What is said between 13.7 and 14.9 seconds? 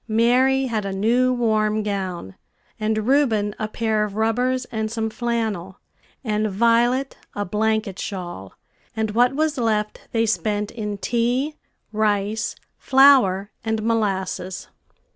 molasses.